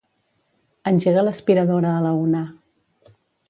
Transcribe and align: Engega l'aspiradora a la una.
Engega 0.93 1.25
l'aspiradora 1.27 1.95
a 1.99 2.03
la 2.09 2.17
una. 2.25 2.45